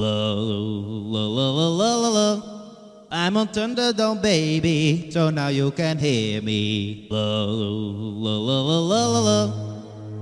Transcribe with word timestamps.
La 0.00 0.32
la 0.32 1.24
la 1.36 1.46
la 1.50 1.68
la 1.68 1.94
la 1.96 2.08
la. 2.08 2.42
I'm 3.10 3.36
on 3.36 3.48
Thunderdome, 3.48 4.22
baby, 4.22 5.10
so 5.10 5.28
now 5.28 5.48
you 5.48 5.72
can 5.72 5.98
hear 5.98 6.40
me. 6.40 7.06
La 7.10 7.44
la 7.44 8.36
la 8.48 8.60
la 8.62 8.78
la 8.80 9.06
la 9.12 9.20
la. 9.20 9.52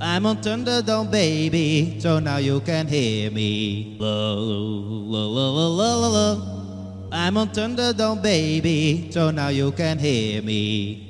I'm 0.01 0.27
on 0.27 0.39
Thunderdome, 0.39 1.13
baby, 1.13 2.01
so 2.01 2.19
now 2.19 2.39
you 2.39 2.59
can 2.63 2.89
hear 2.89 3.31
me. 3.31 3.97
La 4.01 4.35
la 4.35 5.25
la 5.37 5.47
la 5.49 5.67
la 5.69 5.95
la 5.95 6.09
la. 6.09 6.29
I'm 7.13 7.37
on 7.37 7.49
Thunderdome, 7.51 8.21
baby, 8.21 9.13
so 9.13 9.31
now 9.31 9.47
you 9.47 9.71
can 9.71 10.01
hear 10.01 10.43
me. 10.43 11.07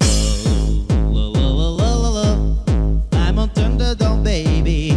La 0.00 1.28
la 1.28 1.46
la 1.54 1.68
la 1.70 1.94
la 2.02 2.10
la. 2.18 2.30
I'm 3.12 3.38
on 3.38 3.48
Thunderdome, 3.50 4.24
baby. 4.24 4.89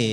I'm 0.00 0.06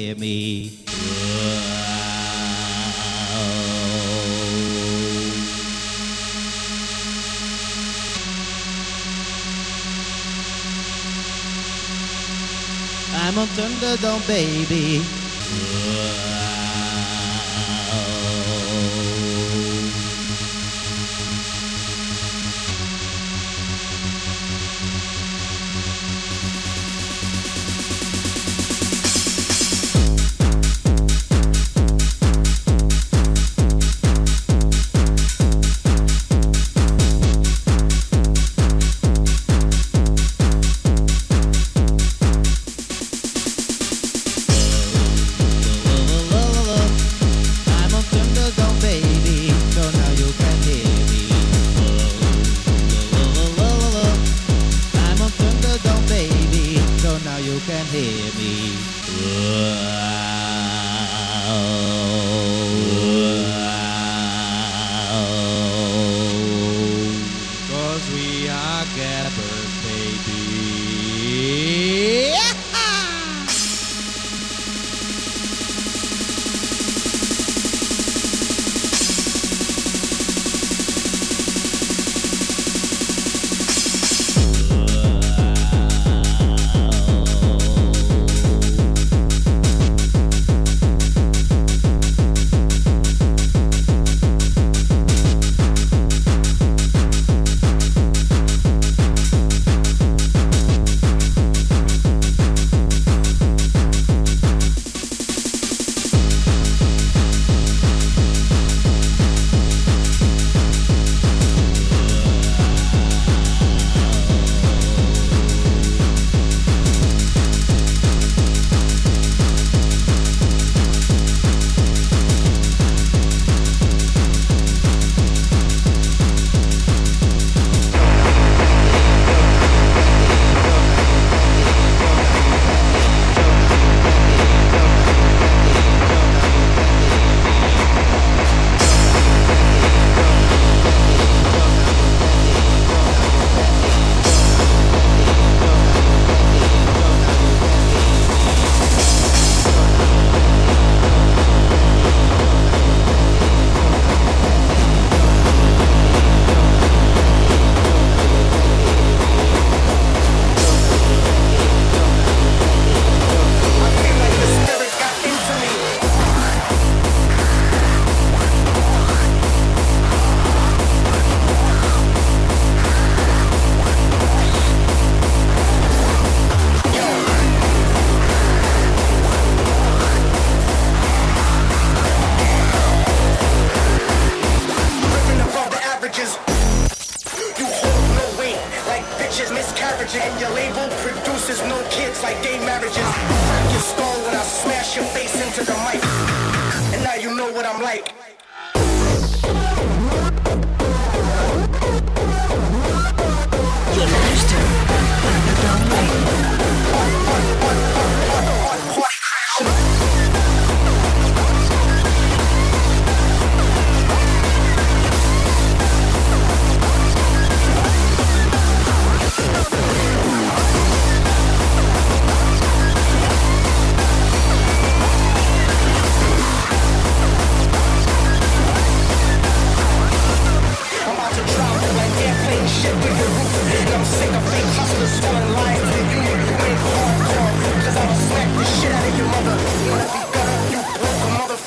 a 13.37 13.45
thunderdome 13.45 14.27
baby. 14.27 15.16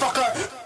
Motherfucker. 0.00 0.59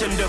motion 0.00 0.27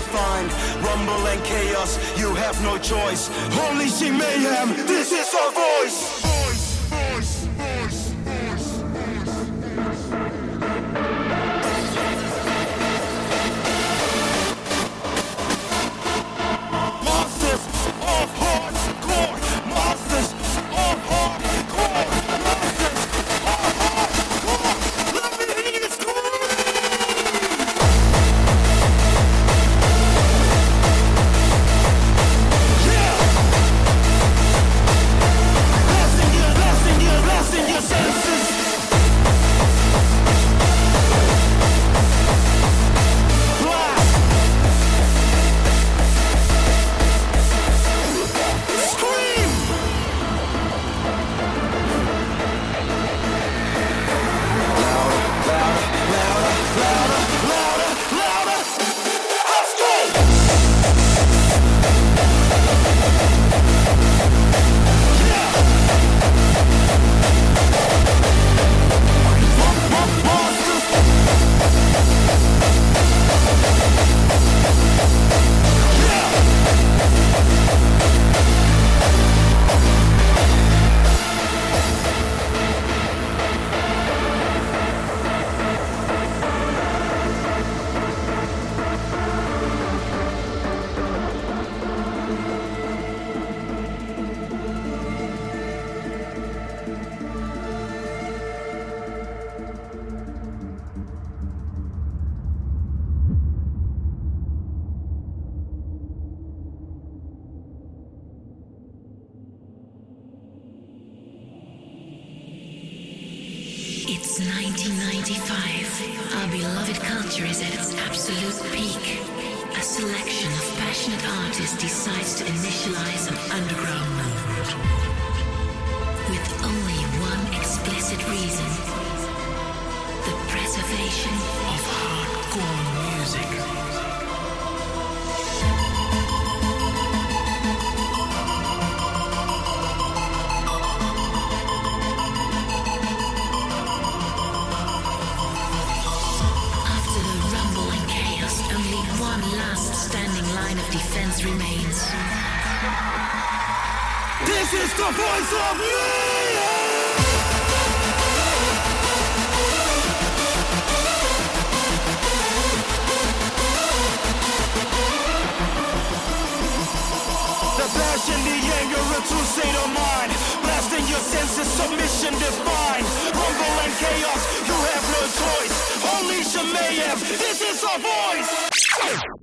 and 172.30 172.38
define. 172.38 173.04
Rumble 173.34 173.76
and 173.84 173.92
chaos, 173.98 174.42
you 174.68 174.76
have 174.90 175.04
no 175.14 175.22
choice. 175.40 175.74
Unleash 176.14 176.50
Shemayev. 176.54 177.18
this 177.38 177.60
is 177.60 177.84
our 177.84 177.98
voice. 177.98 178.50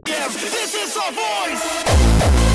Yeah, 0.07 0.27
this 0.29 0.73
is 0.73 0.97
our 0.97 1.11
voice. 1.11 2.46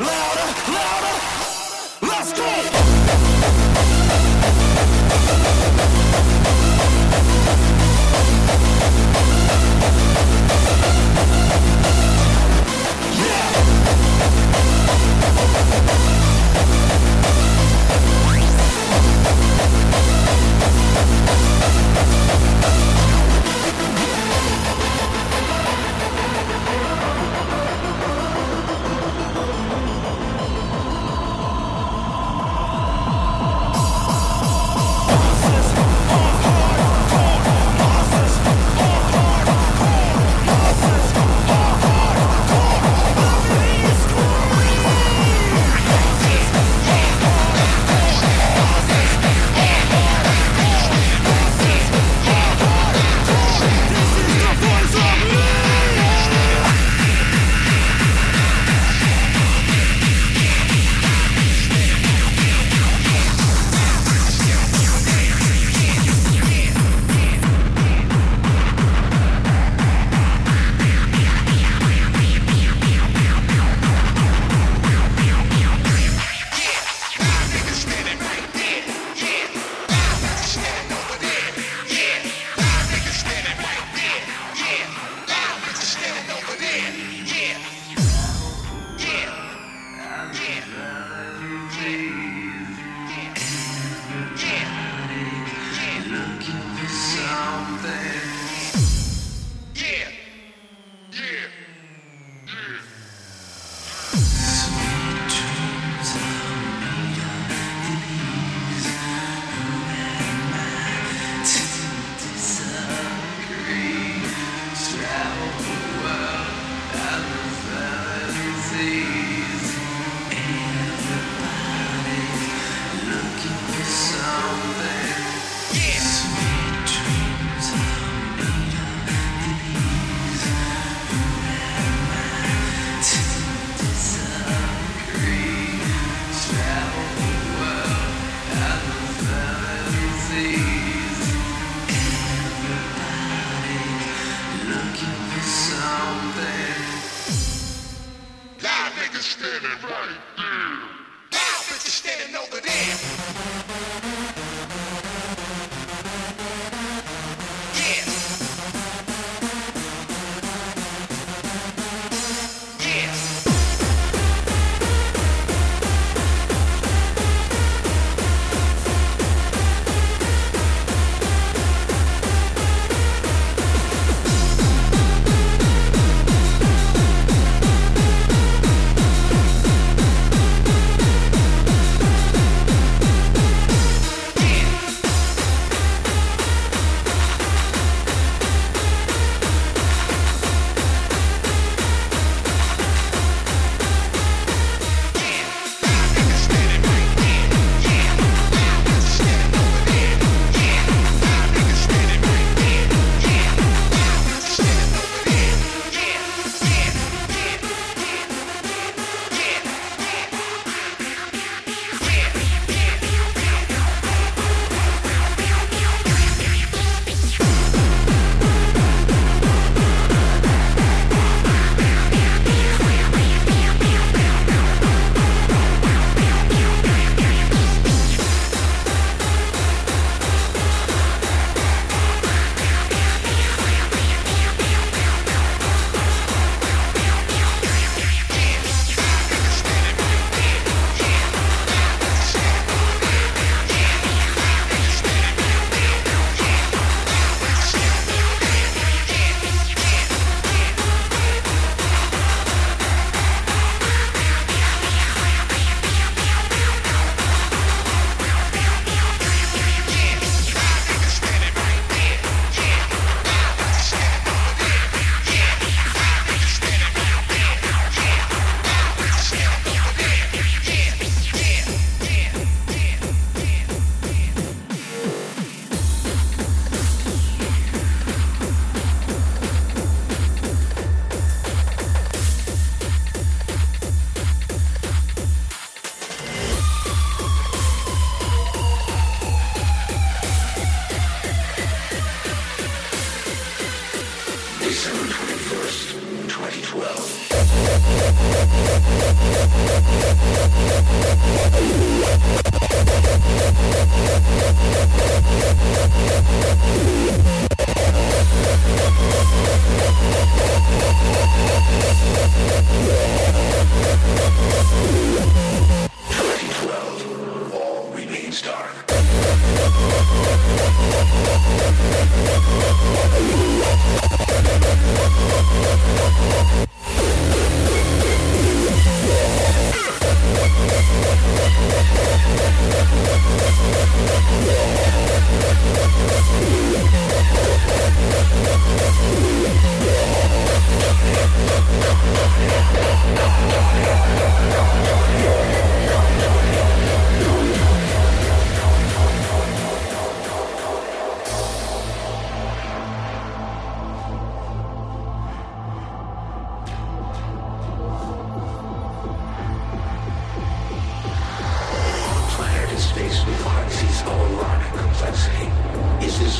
louder, 0.00 0.48
louder. 0.72 1.14
Let's 2.02 2.32
go. 2.32 3.00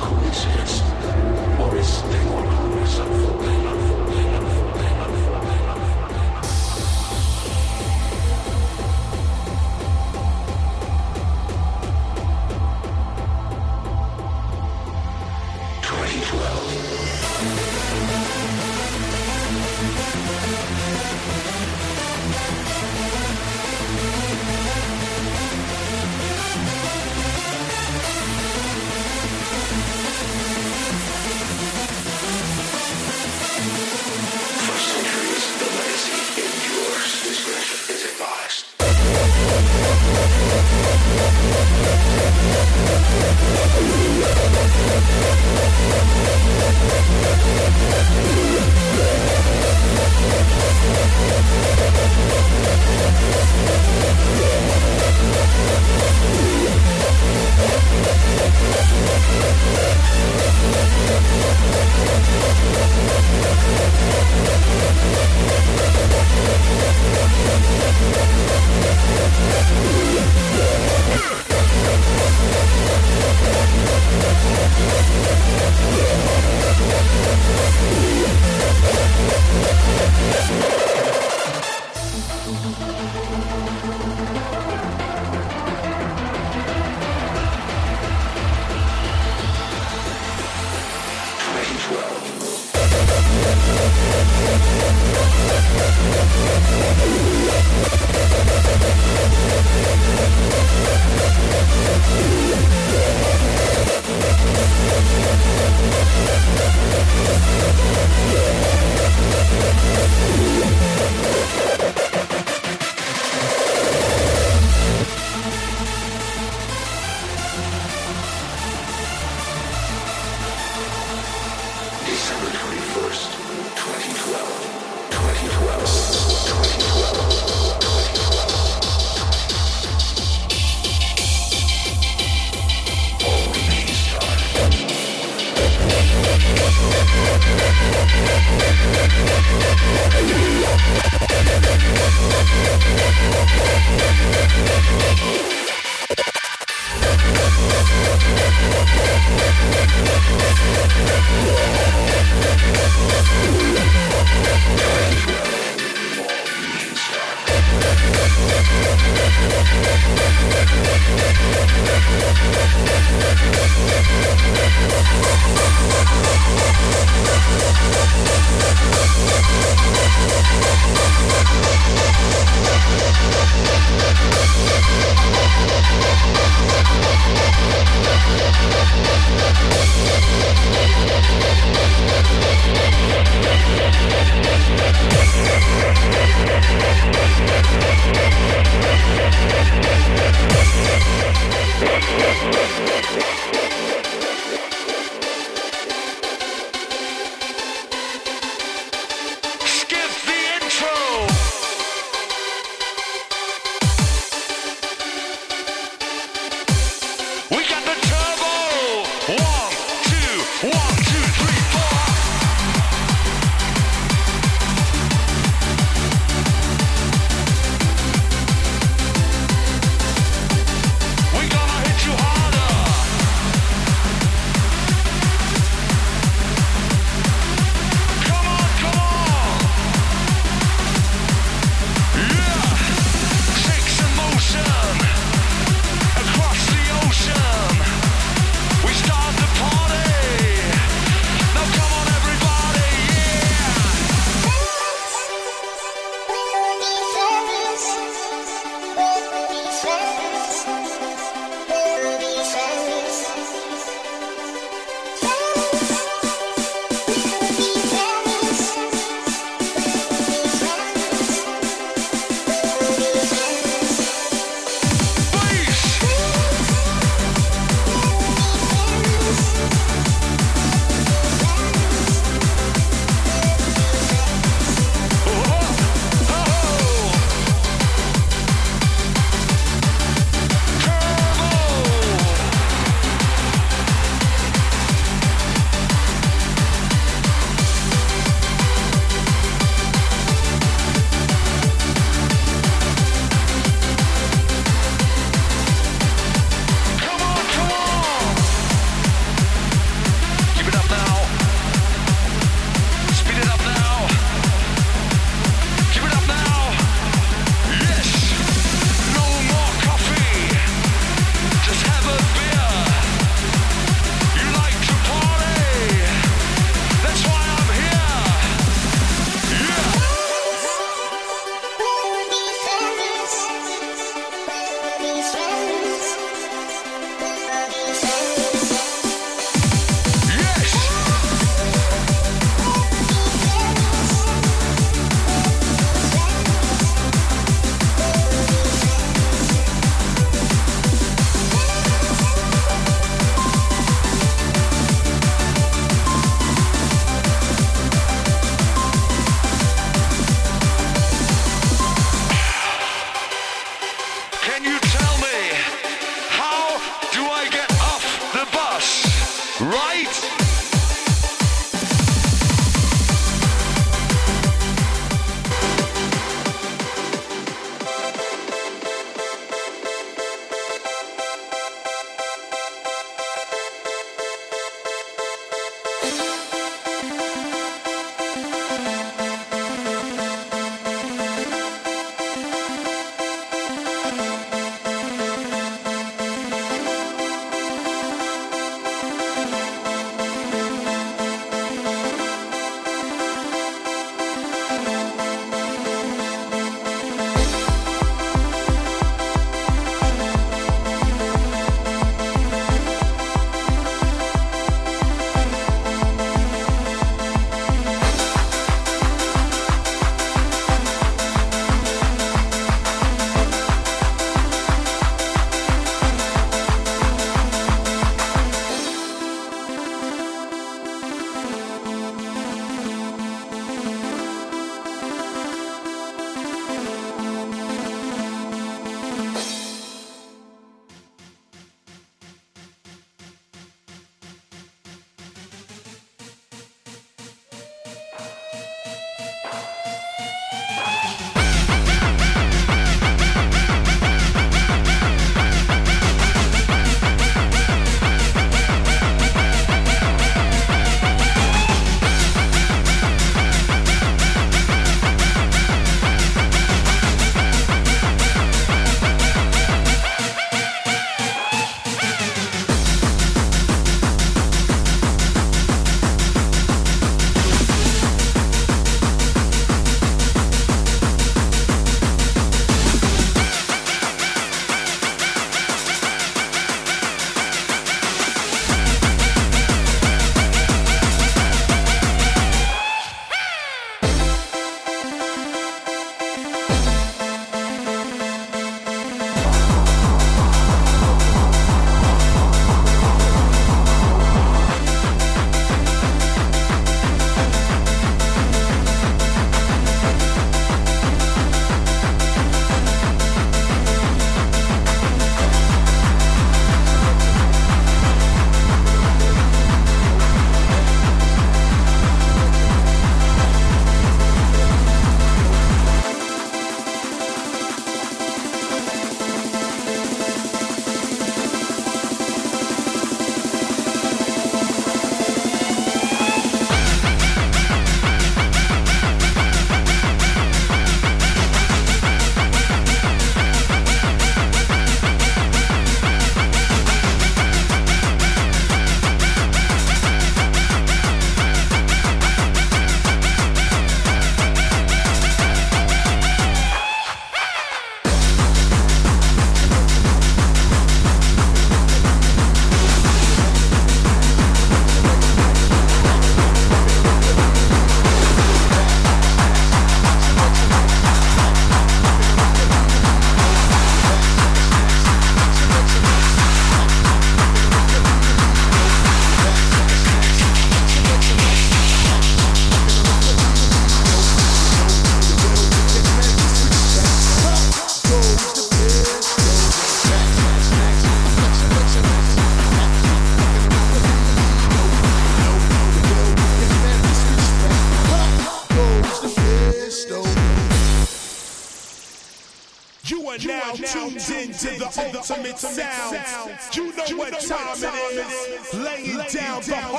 We 0.00 0.59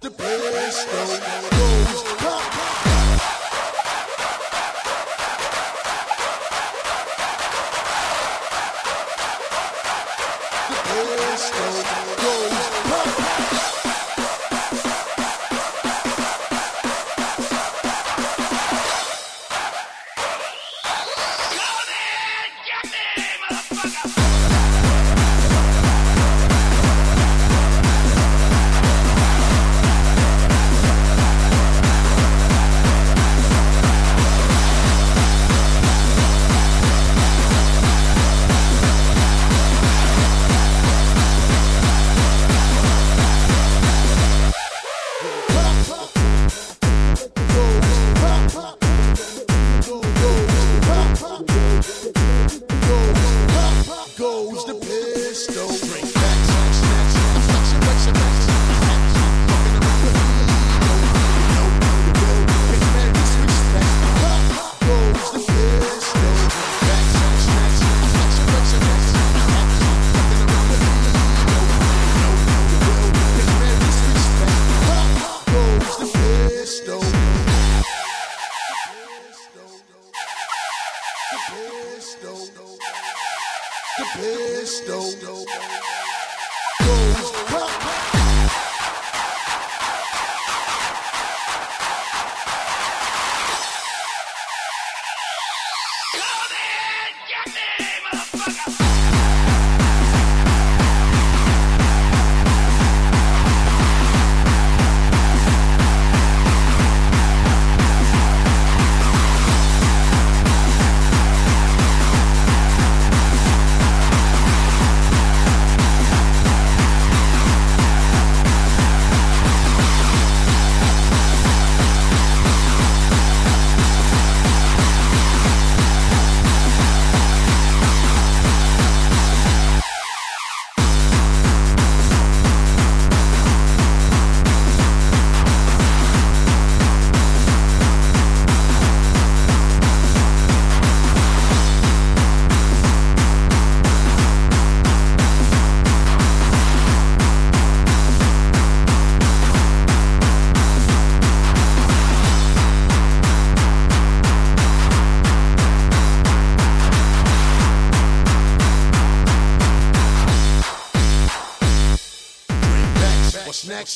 The 0.00 0.10
pistol 0.10 1.55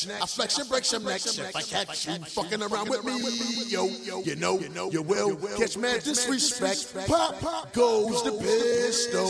What's 0.01 0.19
next? 0.19 0.23
I 0.23 0.25
flex 0.25 0.57
and 0.57 0.69
break 0.69 0.85
some 0.85 1.03
necks. 1.03 1.37
If 1.37 1.55
I 1.55 1.61
catch 1.61 2.07
you 2.07 2.17
fucking 2.25 2.61
around 2.63 2.89
with 2.89 3.03
me, 3.05 3.19
yo, 3.67 3.85
you 4.21 4.35
know, 4.35 4.59
you 4.89 5.01
will 5.03 5.35
catch 5.57 5.77
mad 5.77 6.01
disrespect. 6.03 7.07
Pop 7.07 7.71
goes 7.73 8.23
the 8.23 8.31
pistol. 8.31 9.27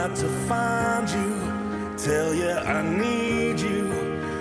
To 0.00 0.28
find 0.48 1.08
you, 1.10 1.96
tell 1.96 2.34
you 2.34 2.50
I 2.50 2.82
need 2.82 3.60
you, 3.60 3.92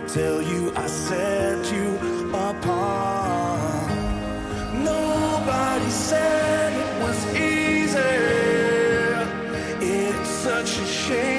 tell 0.08 0.42
you 0.42 0.74
I 0.74 0.88
set 0.88 1.72
you 1.72 1.98
apart. 2.34 3.92
Nobody 4.74 5.90
said 5.90 6.74
it 6.74 7.04
was 7.04 7.36
easy. 7.36 8.00
It's 9.82 10.30
such 10.30 10.80
a 10.80 10.86
shame 10.86 11.39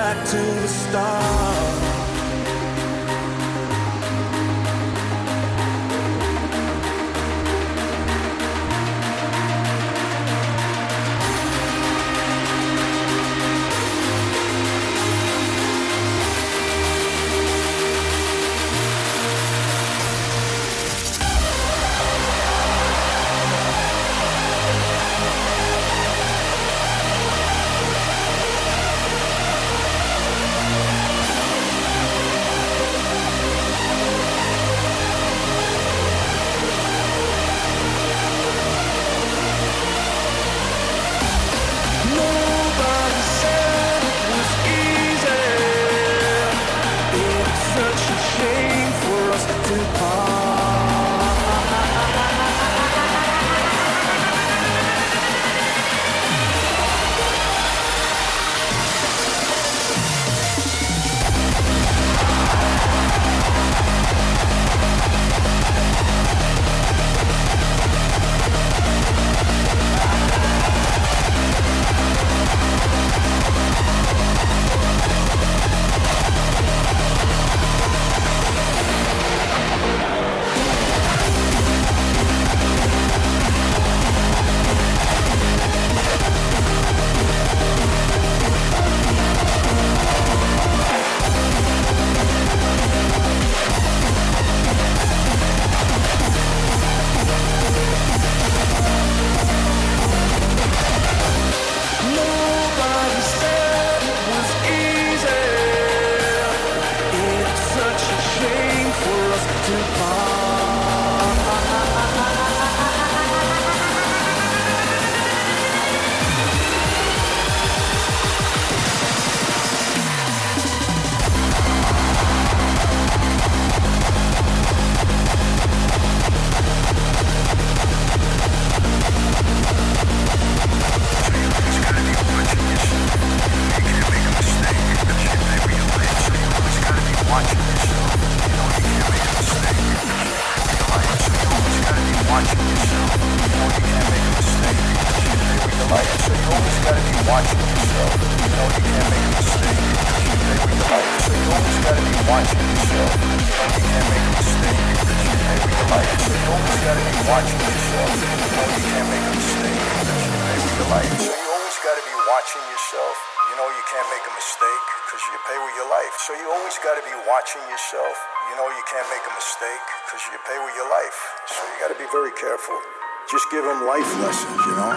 back 0.00 0.24
to 0.24 0.36
the 0.36 0.66
start. 0.66 1.49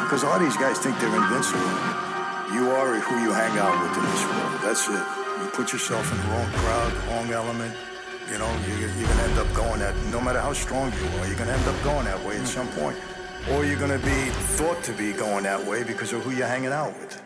Because 0.09 0.23
all 0.23 0.39
these 0.39 0.57
guys 0.57 0.79
think 0.79 0.97
they're 0.99 1.13
invincible. 1.13 1.61
You 2.51 2.73
are 2.73 2.97
who 2.97 3.15
you 3.21 3.31
hang 3.31 3.57
out 3.57 3.77
with 3.81 3.93
in 3.97 4.05
this 4.09 4.23
world. 4.25 4.59
That's 4.65 4.85
it. 4.89 5.05
You 5.43 5.49
put 5.53 5.73
yourself 5.73 6.09
in 6.11 6.17
the 6.17 6.27
wrong 6.33 6.49
crowd, 6.53 6.91
the 6.91 7.03
wrong 7.13 7.29
element, 7.31 7.75
you 8.31 8.37
know, 8.37 8.49
you're, 8.67 8.79
you're 8.79 8.89
going 8.89 9.17
to 9.17 9.23
end 9.23 9.37
up 9.39 9.53
going 9.53 9.79
that, 9.79 9.95
no 10.11 10.21
matter 10.21 10.39
how 10.39 10.53
strong 10.53 10.91
you 10.93 11.05
are, 11.19 11.27
you're 11.27 11.35
going 11.35 11.49
to 11.49 11.53
end 11.53 11.67
up 11.67 11.83
going 11.83 12.05
that 12.05 12.23
way 12.25 12.37
at 12.37 12.47
some 12.47 12.67
point. 12.69 12.97
Or 13.51 13.65
you're 13.65 13.77
going 13.77 13.91
to 13.91 14.05
be 14.05 14.29
thought 14.55 14.81
to 14.85 14.93
be 14.93 15.11
going 15.11 15.43
that 15.43 15.63
way 15.65 15.83
because 15.83 16.13
of 16.13 16.23
who 16.23 16.31
you're 16.31 16.47
hanging 16.47 16.71
out 16.71 16.97
with. 16.99 17.21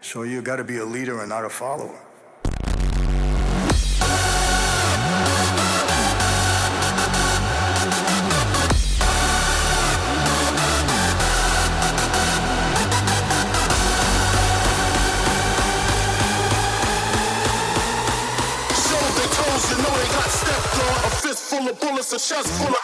So 0.00 0.22
you 0.22 0.40
got 0.40 0.56
to 0.56 0.64
be 0.64 0.78
a 0.78 0.84
leader 0.84 1.20
and 1.20 1.28
not 1.28 1.44
a 1.44 1.50
follower. 1.50 1.98
Of 21.70 21.80
bullets, 21.80 22.12
a 22.12 22.18
chest 22.18 22.48
full 22.60 22.79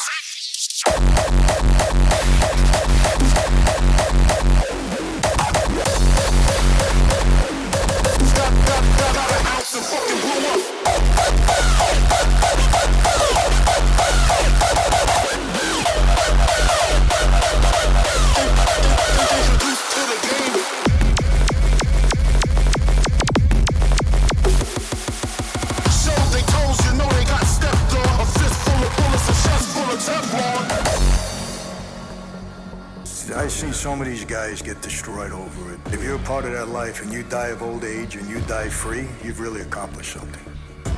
guys 34.56 34.62
get 34.62 34.82
destroyed 34.82 35.32
over 35.32 35.74
it. 35.74 35.80
If 35.92 36.02
you're 36.02 36.16
a 36.16 36.24
part 36.24 36.44
of 36.44 36.52
that 36.52 36.68
life 36.68 37.02
and 37.02 37.12
you 37.12 37.22
die 37.24 37.48
of 37.48 37.62
old 37.62 37.84
age 37.84 38.16
and 38.16 38.28
you 38.28 38.40
die 38.42 38.68
free, 38.68 39.06
you've 39.22 39.40
really 39.40 39.60
accomplished 39.60 40.12
something. 40.12 40.42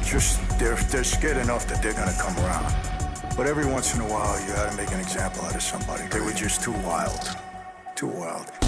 Just, 0.05 0.39
they're, 0.59 0.77
they're 0.91 1.05
scared 1.05 1.39
enough 1.39 1.67
that 1.69 1.83
they're 1.83 1.93
gonna 1.93 2.17
come 2.21 2.37
around. 2.45 2.73
But 3.37 3.47
every 3.47 3.67
once 3.67 3.95
in 3.95 4.01
a 4.01 4.09
while, 4.09 4.41
you 4.41 4.53
gotta 4.55 4.77
make 4.77 4.93
an 4.93 5.01
example 5.01 5.43
out 5.43 5.55
of 5.55 5.63
somebody. 5.63 6.07
They 6.09 6.21
were 6.21 6.33
just 6.33 6.63
too 6.63 6.73
wild. 6.73 7.37
Too 7.95 8.09
wild. 8.09 8.68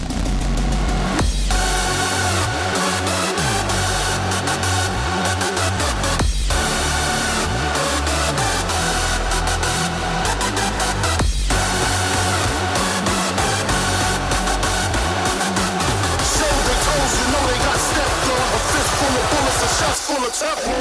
Chest 19.81 20.03
full 20.03 20.17
of 20.17 20.33
Teflon. 20.33 20.75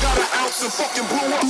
Got 0.00 0.18
an 0.18 0.26
ounce 0.40 0.62
and 0.62 0.72
fucking 0.72 1.06
blew 1.08 1.34
up. 1.34 1.44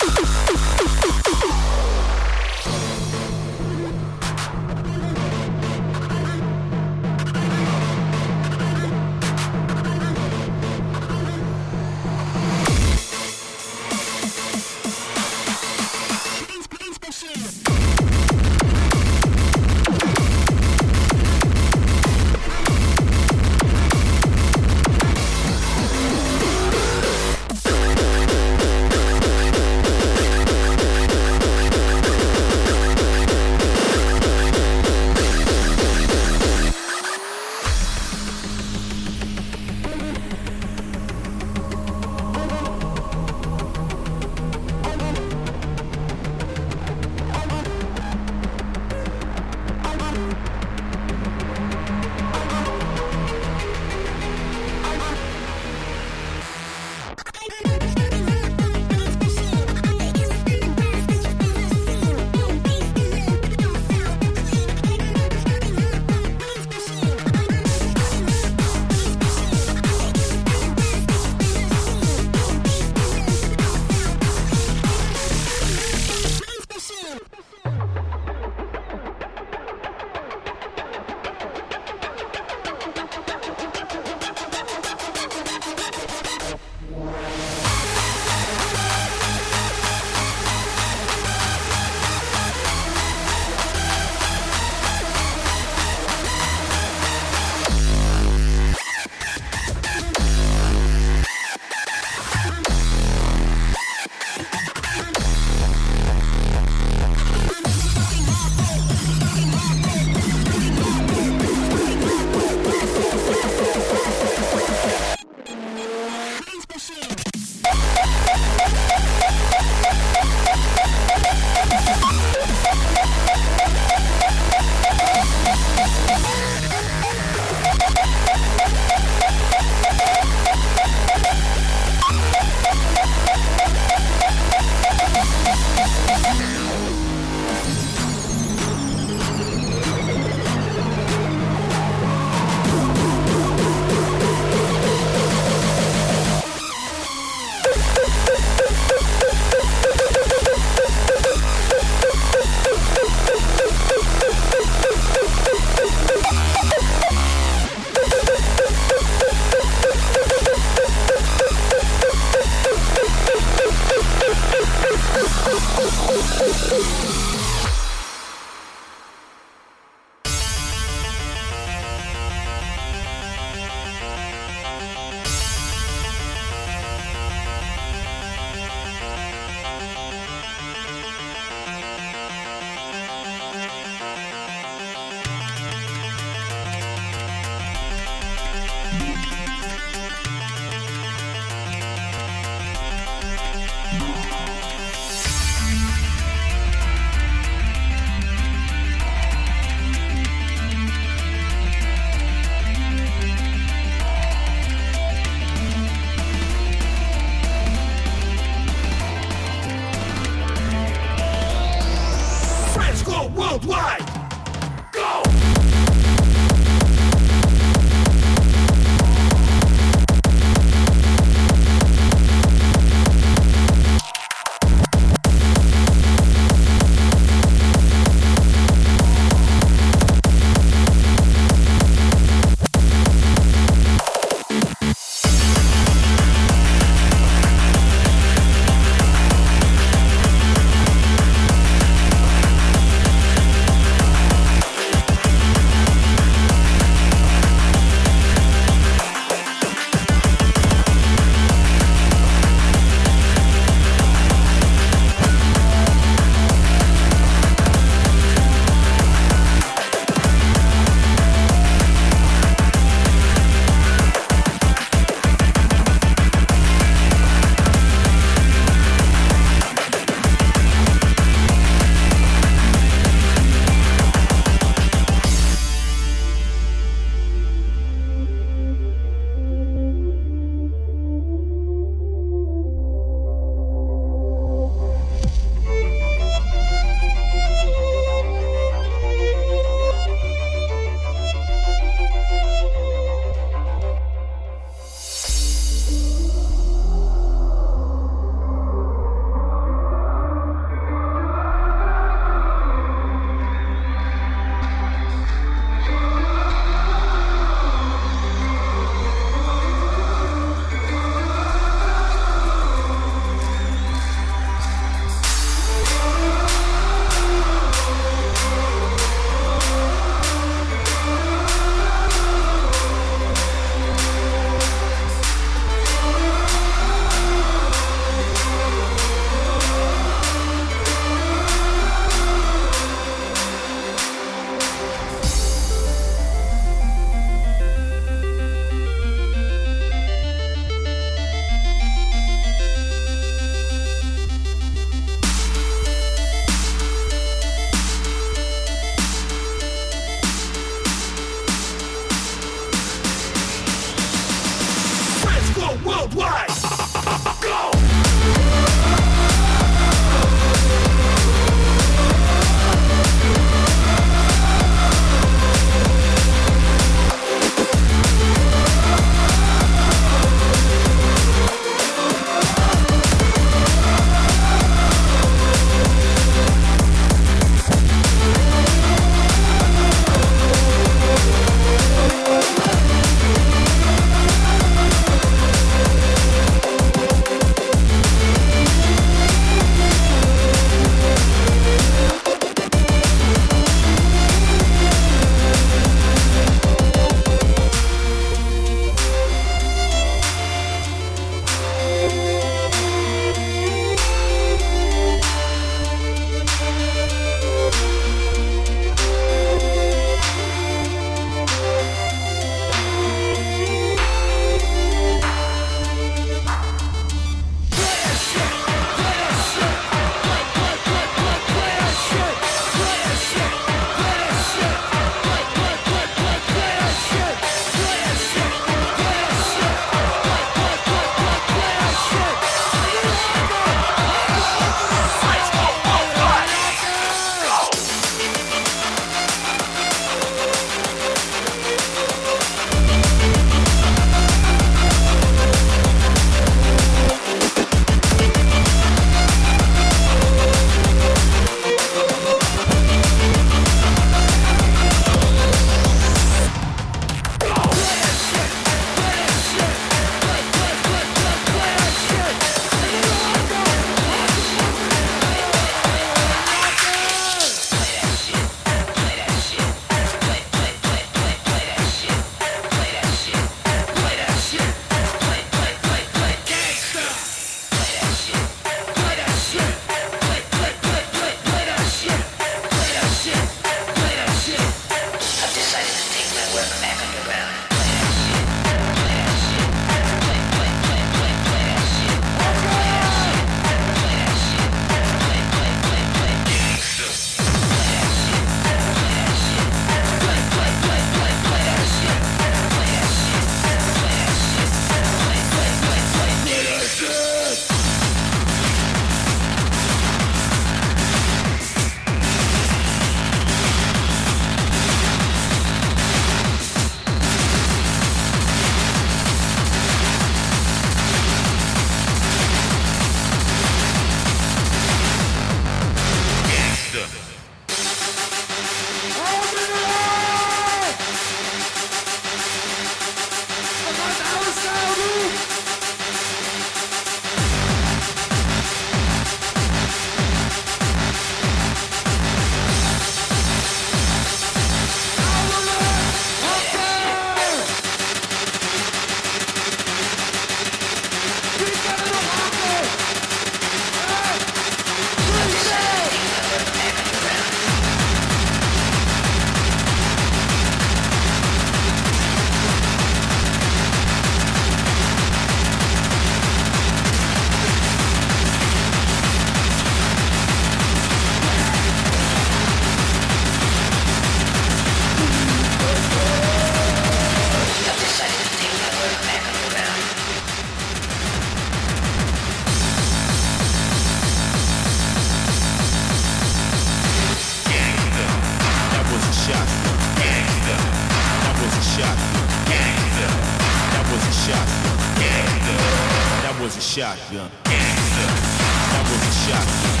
Was 596.64 596.76
a 596.78 596.80
shotgun. 596.80 597.50
That 597.64 599.04
was 599.04 599.20
a 599.20 599.32
shotgun. 599.44 600.00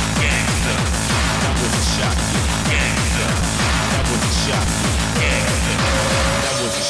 That 1.42 1.52
was 1.60 1.74
a 1.76 1.84
shotgun. 1.92 2.48
That 3.92 4.04
was 4.08 4.24
a 4.24 4.32
shotgun. 4.40 4.96
That 6.40 6.56
was 6.62 6.72
a 6.72 6.72
shotgun. 6.72 6.72
That 6.72 6.72
was 6.72 6.74
a 6.74 6.84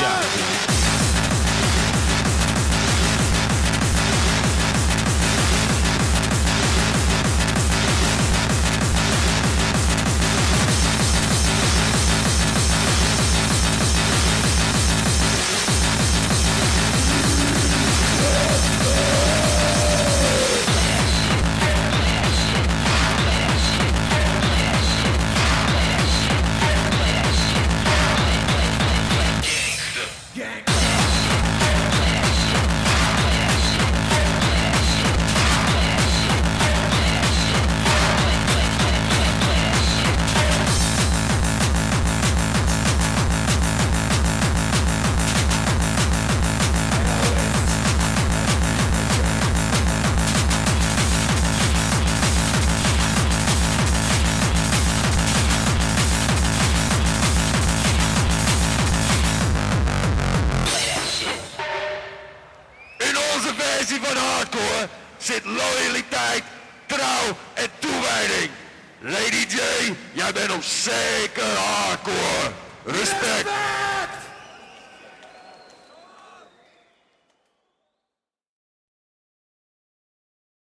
shotgun. 0.00 0.77